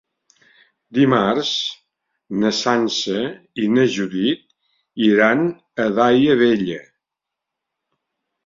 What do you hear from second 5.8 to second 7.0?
a Daia Vella.